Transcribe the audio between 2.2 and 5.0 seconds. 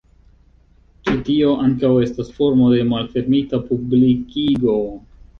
formo de malfermita publikigo.